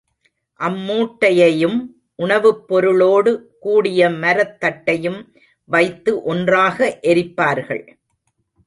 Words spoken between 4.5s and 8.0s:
தட்டையும் வைத்து ஒன்றாக எரிப்பார்கள்.